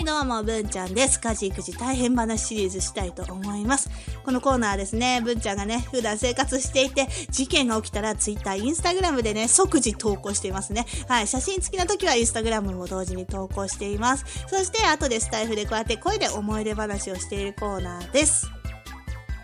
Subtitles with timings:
[0.00, 1.20] はい、どうも、文ちゃんです。
[1.20, 3.90] 家事育児大変話シリーズしたいと思います。
[4.24, 10.86] このコーナーですね、文ちゃんがね、普段生活していて、事件が起きたら Twitter、Instagram でね、即時投稿していますね。
[11.06, 14.24] はい、写真付きの時は Instagram も同時に投稿しています。
[14.48, 18.50] そして、後でスタイフでこうやって声で思い出話をしているコーナーです。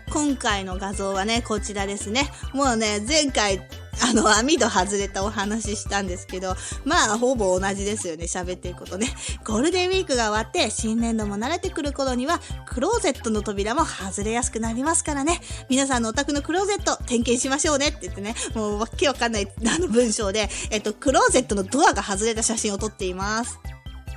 [0.09, 2.31] 今回の画像はね、こちらですね。
[2.53, 3.61] もうね、前回、
[4.01, 6.55] あの、網戸外れたお話ししたんですけど、
[6.85, 9.13] まあ、ほぼ同じですよね、喋っていくことね。
[9.43, 15.41] ゴールデンウィークが終わって、新年度も慣れてくる頃には、クローゼットの扉も外れやすくなりますからね。
[15.69, 23.59] 皆さんのお宅のクローゼット、点検しましょうねって言ってね、もうわけわかんない、あの文章で、えっと、クローゼットのドアが外れた写真を撮っています。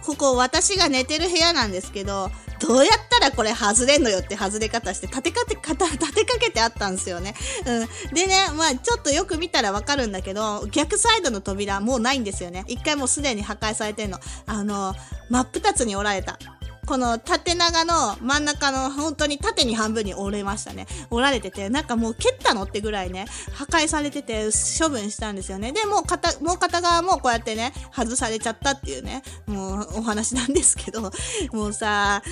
[0.03, 7.35] ここ私が寝てる部屋なんですけど、どうやったらこれ外れんのよって外れ方して立てかけ、立てかけてあったんですよね。
[7.67, 8.15] うん。
[8.15, 12.65] でね、まあちょっとよく見たらわかるんだけど、逆サイドの扉もうないんですよね。
[12.69, 14.19] 一回もうすでに破壊されてんの。
[14.47, 14.95] あの、
[15.31, 16.39] 真っ二つに折られた。
[16.87, 20.89] この縦長の真ん中の本当に縦に半分に折れましたね。
[21.11, 25.71] 折られてて、なんかもう蹴ったのってぐらいね、破壊されてて処分したんですよね。
[25.71, 31.13] で、もう片、もう片側もこうやってね、外されちゃったっていうね、もうお話なんですけど、
[31.53, 32.23] もうさ、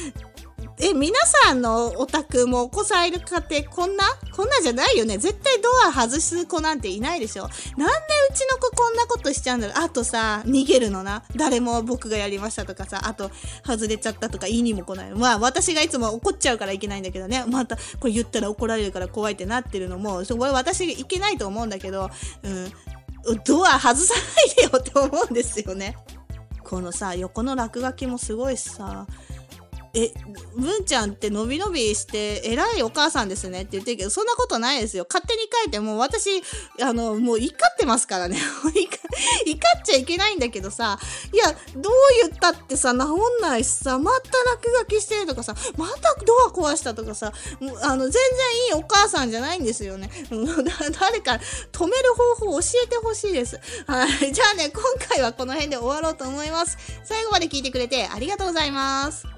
[0.81, 5.19] え、皆さんのお宅もお子さんいる家庭こんなこんなじゃないよね。
[5.19, 7.43] 絶対ドア外す子なんていないでしょ。
[7.43, 7.55] なんで
[8.31, 9.85] うちの子こんなことしちゃうんだろう。
[9.85, 11.25] あとさ、逃げるのな。
[11.35, 13.33] 誰も僕がやりましたとかさ、あと、
[13.67, 15.11] 外れちゃったとか言いにも来ない。
[15.11, 17.45] まあ、私がいつも怒っちゃうからいけないんだけどね。
[17.49, 22.09] また、これ言ったら怒られるから怖いってなってるのも、そこれ私いけないと思うんだけど、
[22.45, 22.73] うん。
[23.45, 25.97] ドア外さないでよって思うんですよね。
[26.63, 29.07] このさ、横の落書きもすごいしさ、
[29.99, 30.13] え、
[30.55, 35.05] 文ちゃんって伸び伸びして偉いお母さんですねって言ってるけど、そんなことないですよ。
[35.09, 36.31] 勝手に書いて、もう私、
[36.81, 38.39] あの、もう怒ってますからね。
[39.45, 40.99] 怒っちゃいけないんだけどさ、
[41.33, 47.33] いや、どう言ったってさ、治んないしさ、また落書きしてるとかさ、またドア壊したとかさ、
[47.83, 48.21] あの、全然
[48.69, 50.11] いいお母さんじゃないんですよね。
[50.31, 51.41] 誰か
[51.73, 53.59] 止める方法教えてほしいです。
[53.87, 54.33] はい。
[54.33, 56.79] じゃあね、今回はこの辺で終わろうと思います。
[57.05, 59.38] 最後まで聞いてくれてありがとうございます。